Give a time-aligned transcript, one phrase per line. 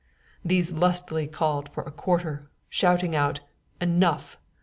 [0.43, 3.41] These lustily called for quarter, shouting out
[3.79, 4.39] 'Enough!'